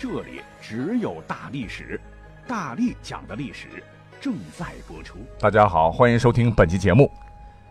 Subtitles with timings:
[0.00, 2.00] 这里只有大历史，
[2.48, 3.84] 大力讲的历史
[4.18, 5.18] 正在播出。
[5.38, 7.12] 大家好，欢迎收听本期节目。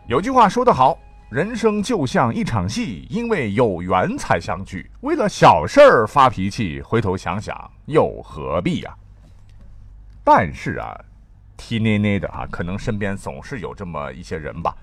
[0.05, 0.95] 有句话说得好，
[1.31, 4.91] 人生就像一场戏，因为有缘才相聚。
[5.01, 8.95] 为了小事儿发脾气，回头想想又何必呀？
[10.23, 10.95] 但是啊，
[11.57, 14.77] 提捏捏的啊，可能身边总是有这么一些人吧，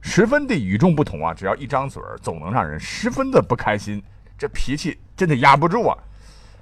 [0.00, 1.34] 十分的与众不同啊。
[1.34, 4.00] 只要一张嘴儿，总能让人十分的不开心，
[4.38, 5.98] 这脾气真的压不住啊。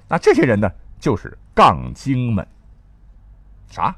[0.07, 2.45] 那这些人呢，就是杠精们。
[3.69, 3.95] 啥？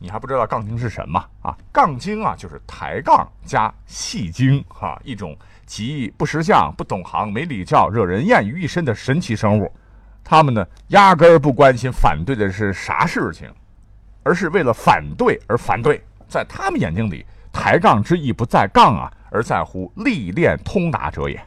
[0.00, 1.56] 你还不知道杠精是什么啊？
[1.72, 9.72] 杠精啊，就是抬杠加戏精哈，一种极不识相、不懂行、没礼教、惹人厌于一身的神奇生物。
[10.22, 13.52] 他们呢，压根儿不关心反对的是啥事情，
[14.22, 16.00] 而是为了反对而反对。
[16.28, 21.44] 在他们眼睛里，抬杠之意不在杠啊，而在乎历练通达者也。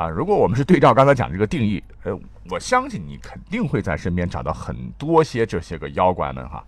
[0.00, 6.64] 啊，如果我们是对照刚才讲这个定义，呃，我相信你肯定会在身边找到很多些这些个妖怪们哈。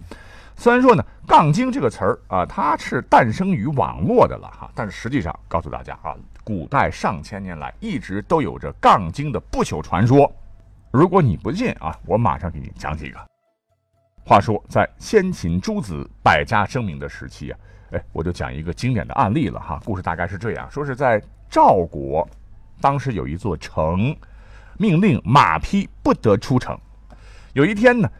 [0.55, 10.31] 虽然说呢，“杠精”这个词儿啊，它是诞生于网络的了哈，但是实际上告诉大家啊，古代上千年来一直都有着杠精的不朽传说。
[10.91, 13.19] 如果你不信啊，我马上给你讲几个。
[14.27, 17.59] 话说在先秦诸子百家争鸣的时期啊，
[17.93, 19.81] 哎，我就讲一个经典的案例了哈。
[19.87, 22.29] 故事大概是这样说：是在赵国。
[22.83, 24.15] 当时有一座城，
[24.77, 26.77] 命令马匹不得出城。
[27.55, 28.11] 有一天呢，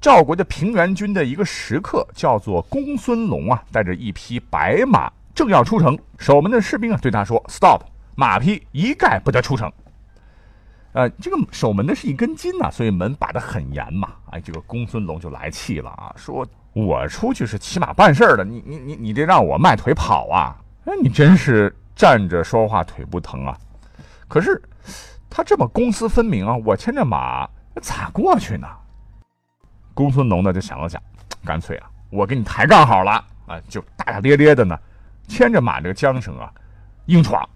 [0.00, 7.80] 赵国的平原军的一个食客叫做公孙龙啊，带着一匹白马正要出城，守门的士兵啊对他说：“Stop，
[8.14, 9.72] 马匹一概不得出城。”
[10.92, 14.10] 呃，这个守门的是一根筋呐，所以门把得很严嘛。
[14.30, 20.56] 哎，这个公孙龙就来气了啊，说：“我出去是骑马办事的，你你你你得让我迈腿跑啊？
[20.86, 23.56] 哎，你真是站着说话腿不疼啊！”
[24.30, 24.62] 可是，
[25.28, 27.50] 他这么公私分明啊，我牵着马
[27.82, 28.68] 咋过去呢？
[29.92, 31.02] 公孙龙呢就想了想，
[31.44, 33.10] 干脆啊，我给你抬杠好了
[33.48, 34.78] 啊，就大大咧咧的呢，
[35.26, 36.48] 牵着马这个缰绳啊，
[37.06, 37.46] 硬闯。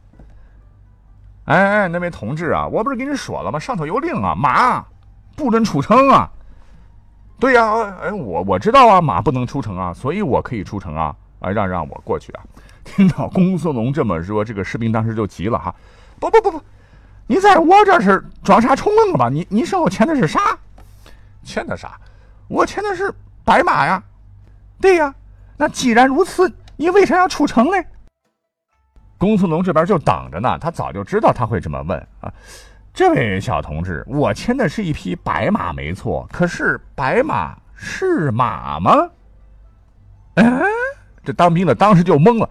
[1.45, 3.59] 哎哎，那位同志啊，我不是跟你说了吗？
[3.59, 4.85] 上头有令啊，马
[5.37, 6.29] 不准出城啊。
[7.39, 12.43] 对呀，哎，我我知道啊，马不能出城啊，所以我可以出城啊，啊，让让我过去啊。
[12.83, 15.73] 听到公孙龙这么说，这个士兵当时就急了哈。
[16.19, 16.63] 不不不不，
[17.27, 19.29] 你在我这是装啥充愣了吧？
[19.29, 20.41] 你你身后牵的是啥？
[21.43, 21.99] 牵的啥？
[22.49, 23.13] 我牵的是
[23.45, 24.03] 白马呀。
[24.81, 25.15] 对呀，
[25.57, 27.77] 那既然如此，你为啥要出城呢？
[29.17, 32.33] 公孙龙这边就等着呢，他早就知道他会这么问啊。
[32.93, 36.29] 这位小同志，我牵的是一匹白马，没错。
[36.31, 39.11] 可是白马是马吗？
[40.35, 40.63] 嗯，
[41.25, 42.51] 这当兵的当时就懵了。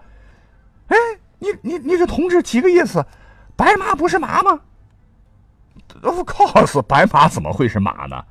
[0.88, 0.96] 哎，
[1.38, 3.04] 你你你这同志几个意思？
[3.56, 4.60] 白马不是马吗
[6.02, 8.24] ？？Of course，白马怎么会是马呢？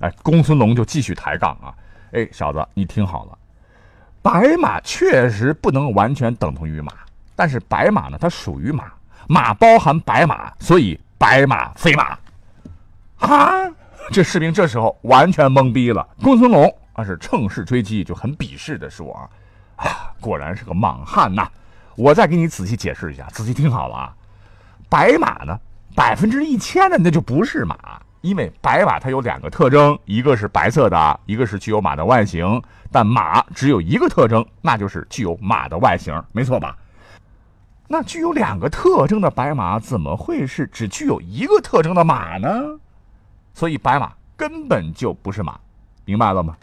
[0.00, 1.74] 哎，公孙龙就继续抬杠啊！
[2.12, 3.38] 哎，小子，你听好了，
[4.20, 6.92] 白马确实不能完全等同于马，
[7.34, 8.92] 但是白马呢，它属于马，
[9.28, 12.18] 马包含白马，所以白马非马。
[13.18, 13.70] 啊！
[14.10, 16.06] 这士兵这时候完全懵逼了。
[16.22, 19.30] 公孙龙啊，是乘势追击，就很鄙视的说啊
[19.86, 21.48] ：“啊，果然是个莽汉呐！
[21.94, 24.16] 我再给你仔细解释一下，仔细听好了啊！”
[24.92, 25.58] 白马呢，
[25.96, 27.74] 百分之一千的那就不是马，
[28.20, 32.62] 因为白马它有两个特征，一个是白色的，一个是具有马的外形。
[32.90, 36.76] 但马只有一个特征，那就是具有马的外形，没错吧？
[37.88, 42.50] 那具有两个特征的白马怎么会是只具有一个特征的马呢？
[43.54, 45.58] 所以白马根本就不是马，
[46.04, 46.54] 明白了吗？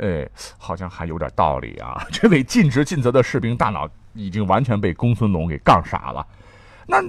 [0.00, 0.26] 哎，
[0.56, 2.06] 好像还有点道理啊！
[2.10, 6.26] 这位尽职尽责的士兵大脑已经完全被公孙龙给杠傻了。
[6.86, 7.02] 那，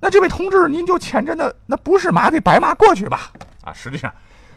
[0.00, 3.32] 那这位同志，您就牵着那那不是马的白马过去吧。
[3.62, 4.12] 啊，实际上，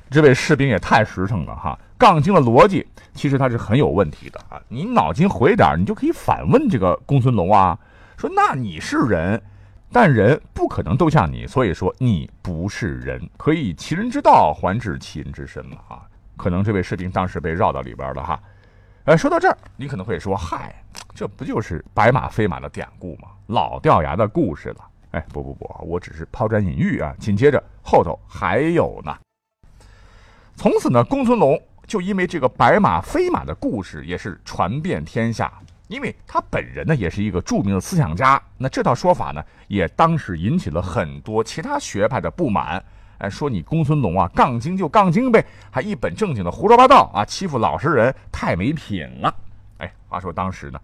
[0.09, 1.77] 这位士兵也太实诚了哈。
[1.97, 4.61] 杠精的逻辑其实他是很有问题的啊。
[4.67, 7.77] 你脑筋回点你就可以反问这个公孙龙啊，
[8.17, 9.41] 说那你是人，
[9.91, 16.01] 但人不可能都像你，所以说你不是人，可以以其人之道还治其人之身嘛啊。
[16.35, 18.39] 可能这位士兵当时被绕到里边了哈。
[19.05, 20.83] 哎，说到这儿，你可能会说，嗨，
[21.17, 23.29] 这不就是白马非马的典故吗？
[23.47, 24.87] 老掉牙的故事了。
[25.13, 27.11] 哎，不不不，我只是抛砖引玉啊。
[27.17, 29.17] 紧接着后头还有呢。
[30.55, 35.51] 从此呢，公孙龙就因为这个白马飞马的故事也是传遍天下。
[35.87, 42.83] 因为他本人呢也是一个著名的思想家，那这套说法呢也当时引起了很多其他学派的不满。
[43.17, 49.33] 哎，说你公孙龙啊，杠精就杠精呗，还一本正经的胡说八道啊，欺负老实人，太没品了。
[49.79, 50.79] 哎，话说当时呢，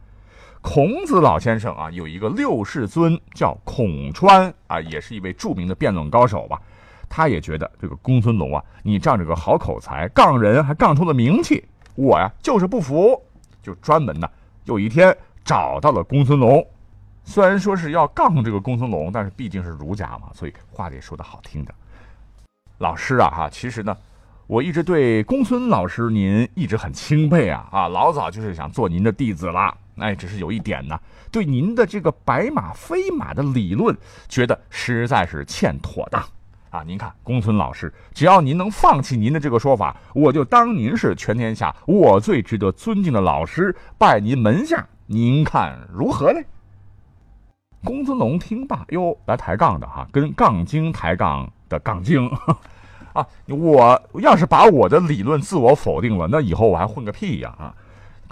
[0.64, 6.60] 孔子老先生啊有一个六世尊叫孔川啊，也是一位著名的辩论高手吧。
[7.10, 11.64] 他也觉得这个公孙龙啊，你仗着个好口才，杠人还杠出了名气，
[11.96, 13.22] 我呀就是不服，
[13.62, 14.28] 就专门呢。
[14.64, 16.66] 有一天找到了公孙龙，
[17.26, 21.76] 虽然说是要杠这个公孙龙，但是毕竟是儒家嘛，所以话得说的好听的。
[22.78, 23.96] 老师啊，哈，其实呢，
[24.48, 29.78] 我一直对公孙老师您一直很钦佩啊，啊，老早就是想做您的弟子了。
[29.98, 31.00] 哎，只是有一点呢，
[31.32, 33.96] 对您的这个白马非马的理论，
[34.28, 36.24] 觉得实在是欠妥当。
[36.72, 46.44] 啊，您看，公孙老师，只要您能放弃您的这个说法，我就当您是全天下我最值得尊敬的老师，拜您门下，您看如何嘞？
[47.84, 52.28] 公孙龙听罢，哟，来抬杠的哈，跟杠精抬杠的杠精，
[53.14, 57.76] 啊，我要是把我的理论自我否定了，那以后我还混个屁呀啊！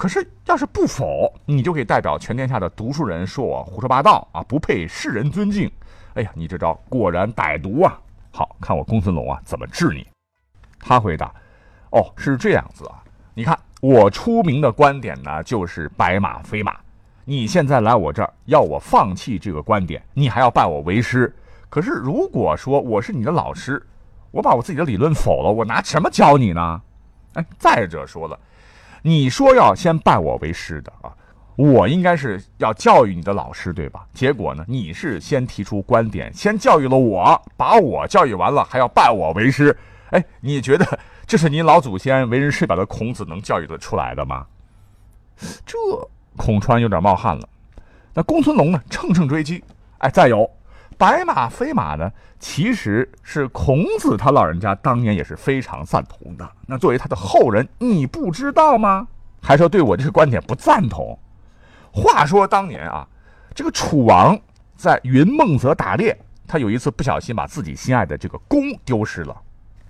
[0.02, 5.72] 可是要是不否，你就可以代表全天下的读书人说我胡说八道啊，不配世人尊敬。
[6.16, 8.02] 哎呀，你这招果然歹毒啊！
[8.32, 10.08] 好看我公孙龙啊怎么治你？
[10.80, 11.32] 他回答
[11.94, 13.04] ：“哦，是这样子啊。
[13.36, 16.76] 你看我出名的观点呢，就是白马非马。
[17.24, 21.32] 你现在来我这儿要我放弃这个观点，你还要拜我为师。
[21.70, 23.80] 可是如果说我是你的老师，
[24.32, 26.82] 我把我自己的理论否了，我拿什么教你呢？
[27.36, 28.40] 哎，再者说了，
[29.02, 31.12] 你说要先拜我为师的啊。”
[31.58, 34.04] 我应该是要教育你的老师，对吧？
[34.14, 39.78] 结果呢，你是先提出观点，先教育了我，把我教育完了，还要拜我为师。
[40.10, 44.48] 哎，你觉得这是您老祖先为人师表的孔子能教育得出来的吗？
[45.66, 45.78] 这
[46.36, 47.48] 孔川有点冒汗了。
[48.14, 49.64] 那公孙龙呢，乘胜追击。
[50.00, 50.50] 哎，再有
[51.02, 56.48] 白马非马呢，其实是孔子他老人家当年也是非常赞同的。
[56.68, 59.08] 那作为他的后人，你不知道吗？
[59.42, 61.18] 还说对我这个观点不赞同？
[61.92, 63.08] 话说当年啊，
[63.56, 64.40] 这个楚王
[64.76, 66.16] 在云梦泽打猎，
[66.48, 69.36] 他有一次不小心把自己心爱的这个弓丢失了，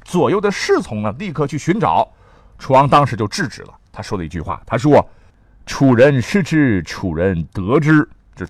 [0.06, 2.10] 左右的侍从呢立刻去寻找，
[2.58, 3.74] 楚王当时就制止了。
[3.92, 5.06] 他说了一句话，他说
[5.68, 8.08] ：“楚人失之，楚人得之。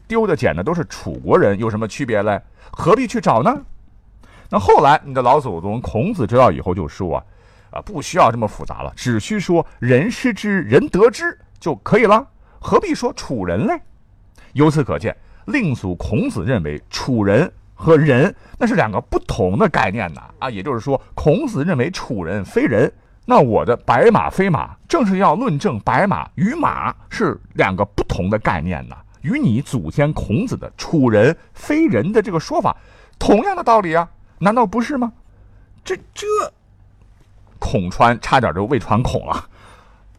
[0.07, 2.41] 丢的捡的都是楚国人，有什么区别嘞？
[2.71, 3.61] 何必去找呢？”
[4.49, 7.23] 那后来你的老祖宗孔子知道以后就说啊，
[7.71, 12.27] 啊不需要这么复杂了，只需说人失之，人得之就可以了。
[12.59, 13.79] 何必说楚人嘞？
[14.53, 15.15] 由此可见，
[15.45, 20.49] 令祖孔子认为楚人和人那是两个不同的概念呐啊！
[20.49, 22.91] 也就是说，孔子认为楚人非人，
[23.25, 32.75] 那我的白马非马，正是要论证白马与马是两个不同的概念呢，与你祖先孔子的楚人非人的这个说法
[33.17, 34.09] 同样的道理啊，
[34.39, 35.13] 难道不是吗？
[35.83, 36.27] 这这，
[37.59, 39.45] 孔川差点就胃穿孔了，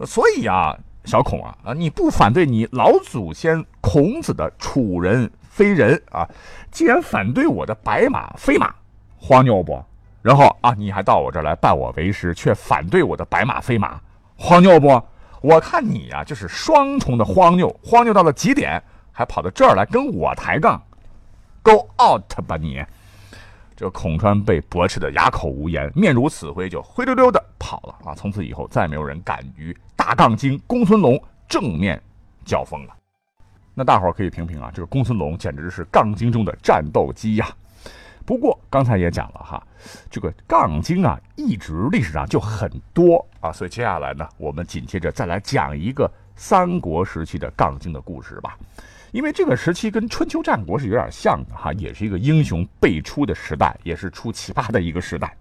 [0.07, 0.77] 所以啊。
[1.05, 1.75] 小孔啊啊！
[1.75, 6.25] 你不反对你老祖先孔子的楚人非人啊？
[6.71, 8.73] 既然反对我的白马非马，
[9.19, 9.85] 荒谬不？
[10.23, 14.01] 然后啊，你还到我这儿来拜我为师，却反对我的白马非马，
[14.37, 15.03] 荒谬不？
[15.41, 18.81] 我看你呀，就是双重的荒谬，荒谬到了极点，
[19.13, 20.83] 还跑到这儿来跟我抬杠
[21.63, 22.85] ，Go out 吧你！
[23.77, 28.15] 这孔川被驳斥的哑口无言，面如死灰，就灰溜溜的跑了啊！
[28.15, 32.01] 从此以后，再没有人敢与大杠精公孙龙正面
[32.45, 32.97] 交锋了。
[33.75, 37.49] 那大伙儿可以评评啊，这个公孙龙简直是杠精中的战斗机呀！
[38.25, 39.67] 不过刚才也讲了哈，
[40.09, 48.57] 这个杠精啊，一直历史上就很多啊，所以接下来呢，我们紧接着再来讲一个三国时期的杠精的故事吧。
[49.13, 55.37] 因为这个时期跟春秋战国是有点像的哈，也是一个英雄辈出的时代，也是出奇葩的一个时代。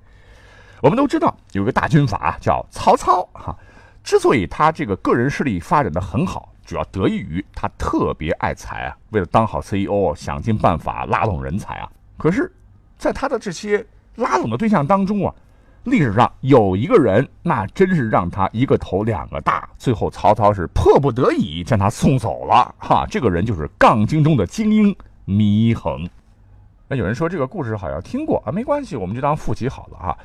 [0.82, 3.58] 我们都知道有个大军阀叫曹操哈，
[4.04, 11.90] 之所以他这个个人势力发展的很好，主要得益于他特别爱财啊，为了当好 CEO，想尽办法拉拢人才啊。
[12.18, 12.52] 可是，
[12.98, 13.86] 在他的这些
[14.16, 15.34] 拉拢的对象当中啊。
[15.84, 22.76] 历史上有一个人，那真是让他一个头两个大，最后曹操是迫不得已将他送走了。
[22.78, 24.96] 哈，这个人就是杠精中的精英
[25.26, 26.08] 祢衡。
[26.88, 30.18] 那有人说这个故事好像听过啊，没关系，我们就当复习好了哈。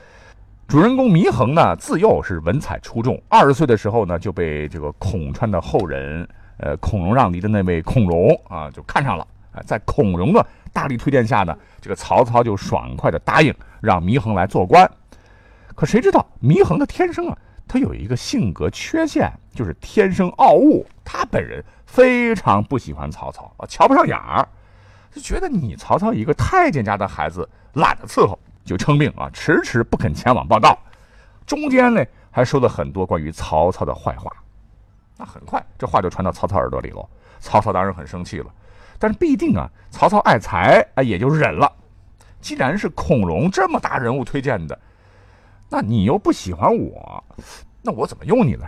[0.68, 9.26] 主人公祢衡呢，自幼是文采出众，二十岁的时候呢，就被这个孔川的后人，呃，孔融让梨的那位孔融啊，就看上了。
[9.52, 14.86] 啊，在孔融的大力推荐下呢，这个曹操就爽快的答应让祢衡来做官。
[15.76, 20.84] 可谁知道祢衡的天生啊，他有一个性格缺陷，就是天生傲物。
[21.04, 24.48] 他本人非常不喜欢曹操啊，瞧不上眼儿，
[25.12, 30.76] 就觉得你曹操一个太监家的孩子，懒得伺候，就称病啊，迟迟不肯前往报道。
[31.44, 34.32] 中间呢，还说了很多关于曹操的坏话。
[35.18, 37.06] 那很快，这话就传到曹操耳朵里了。
[37.38, 38.46] 曹操当然很生气了，
[38.98, 41.70] 但是必定啊，曹操爱才啊，也就忍了。
[42.40, 44.78] 既然是孔融这么大人物推荐的，
[45.68, 47.24] 那你又不喜欢我，
[47.82, 48.64] 那我怎么用你呢？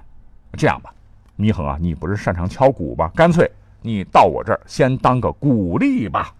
[0.52, 0.92] 这样吧，
[1.38, 3.10] 祢衡啊，你不是擅长敲鼓吗？
[3.14, 3.50] 干脆
[3.82, 6.34] 你到我这儿先当个鼓吏吧。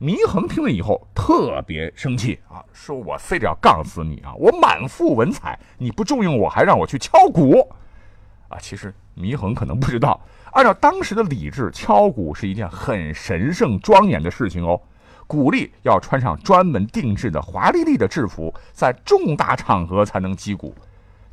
[0.00, 4.34] 祢衡听了以后特别生气啊，说我非得要杠死你啊！
[4.34, 7.66] 我满腹文采，你不重用我，还让我去敲鼓
[8.48, 8.58] 啊！
[8.60, 10.20] 其实祢衡可能不知道，
[10.52, 14.78] 按照当时的礼制，敲鼓是一件很神圣庄严的事情哦。
[15.26, 20.74] 鼓励要穿上专门定制的华丽丽的制服，在重大场合才能击鼓。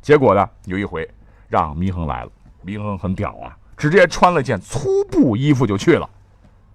[0.00, 1.08] 结果呢，有一回
[1.48, 2.30] 让祢衡来了，
[2.64, 6.08] 祢衡很屌啊，直接穿了件粗布衣服就去了。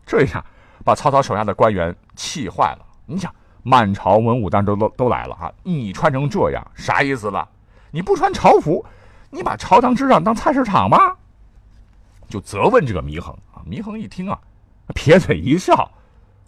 [0.05, 0.43] 这下
[0.85, 2.85] 把曹操手下的官员气坏了。
[3.05, 3.33] 你想，
[3.63, 7.47] 满朝文武当中都都来了啊，你穿成这样，啥意思了？
[7.91, 8.85] 你不穿朝服，
[9.29, 10.97] 你把朝堂之上当菜市场吗？
[12.29, 13.63] 就责问这个祢衡啊。
[13.65, 14.39] 祢衡一听啊，
[14.93, 15.91] 撇嘴一笑。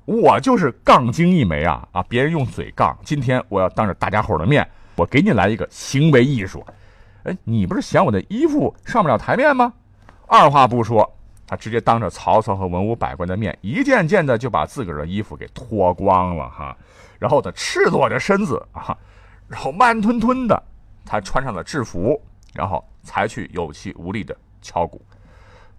[0.10, 2.04] 我就是杠精一枚啊啊！
[2.10, 6.66] 别人用嘴杠，今天我要当着大家伙的面，我给你来一个行为艺术。
[7.26, 9.72] 哎，你不是嫌我的衣服上不了台面吗？
[10.26, 11.08] 二话不说，
[11.46, 16.76] 他直接当着曹操和文武百官的面，一件件的就把自个儿的衣服给脱光了哈，
[17.20, 18.98] 然后他赤裸着身子啊，
[19.48, 20.64] 然后慢吞吞的，
[21.06, 22.20] 他穿上了制服，
[22.56, 25.00] 然后才去有气无力的敲鼓。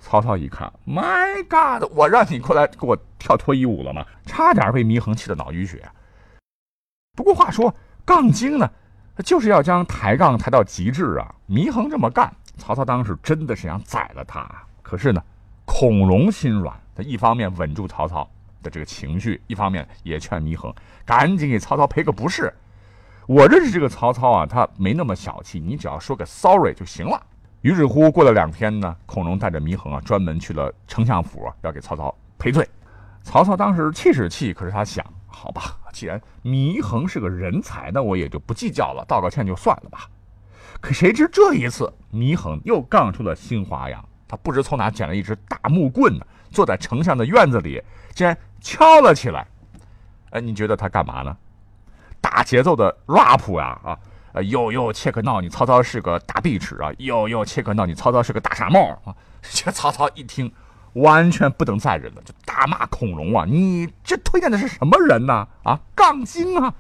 [0.00, 1.88] 曹操一看，My God！
[1.94, 4.04] 我让你过来给我跳脱衣舞了吗？
[4.24, 5.86] 差点被祢衡气得脑淤血。
[7.14, 7.72] 不过话说，
[8.04, 8.68] 杠精呢，
[9.22, 11.34] 就是要将抬杠抬到极致啊。
[11.48, 14.50] 祢衡这么干，曹操当时真的是想宰了他。
[14.80, 15.22] 可是呢，
[15.66, 18.28] 孔融心软，他一方面稳住曹操
[18.62, 22.52] 的这个情绪，一方面也劝祢衡赶紧给曹操赔个不是。
[23.26, 27.22] 我认识这个曹操啊，他没那么小气，你只要说个 sorry 就行了。
[27.62, 32.66] 于是乎，过了两天呢，孔融带着祢衡啊，专门去了丞相府，要给曹操赔罪。
[33.22, 40.08] 曹操当时气是气，可是他想，好吧，既然祢衡是个人才，那我也就不计较了，道个歉就算了吧。
[40.80, 47.82] 可谁知这一次，祢衡又杠出了新花样，他不知从哪捡了一只大木棍呢，坐在丞相的院子里，
[48.14, 49.46] 竟然敲了起来。
[50.30, 51.36] 哎，你觉得他干嘛呢？
[52.22, 53.90] 大节奏的 rap 呀，啊！
[53.90, 53.98] 啊，
[54.32, 55.40] 呃，呦呦，切克闹！
[55.40, 56.90] 你曹操是个大壁纸啊！
[56.98, 57.84] 呦呦，切克闹！
[57.84, 59.14] 你曹操是个大傻帽啊！
[59.42, 60.52] 这曹操一听，
[60.92, 63.44] 完全不能再忍了，就大骂孔融啊！
[63.44, 65.48] 你这推荐的是什么人呢？
[65.64, 66.72] 啊，杠精啊！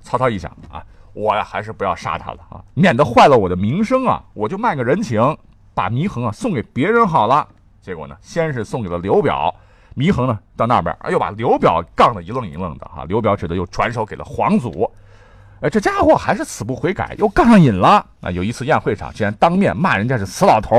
[0.00, 0.82] 曹操一想啊，
[1.12, 4.24] 我呀还是不要杀他了啊，免得坏了我的名声啊！
[4.32, 5.36] 我就卖个人情，
[5.74, 7.46] 把祢衡啊送给别人好了。
[7.82, 9.54] 结果呢，先是送给了刘表，
[9.94, 13.04] 祢衡呢到那边，又把刘表杠得一愣一愣的哈。
[13.04, 14.90] 刘表只得又转手给了黄祖。
[15.60, 18.30] 哎，这家伙还是死不悔改，又杠上瘾了啊！
[18.30, 20.76] 有一次宴会上，竟然当面骂人家是死老头。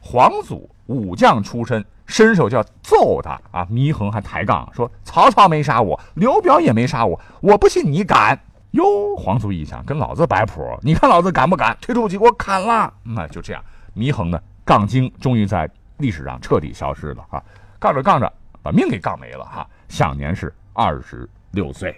[0.00, 3.66] 黄祖武将出身，伸手就要揍他啊！
[3.70, 8.40] 祢衡还抬杠说：“曹操没杀我，刘表也没杀我，我不信你敢。”
[8.72, 11.76] 哟，黄祖一想，跟老子摆谱，你看老子敢不敢？
[11.78, 12.92] 推出去给我砍了！
[13.02, 13.62] 那就这样，
[13.94, 17.42] 祢衡呢，杠精终于在历史上彻底消失了啊！
[17.78, 18.32] 杠着杠着，
[18.62, 21.94] 把命给杠没了哈，享年是二十六岁。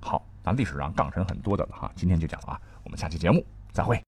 [0.00, 0.24] 好。
[0.42, 4.00] 咱历史上杠神很多的了哈，今天就讲了啊，我们下期节目再会。